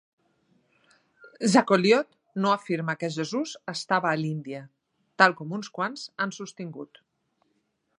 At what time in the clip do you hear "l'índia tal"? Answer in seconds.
4.25-5.41